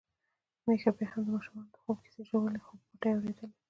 [0.65, 3.47] میښه بيا هم د ماشومانو د خوب کیسې ژولي، خو په پټه يې اوريدلې.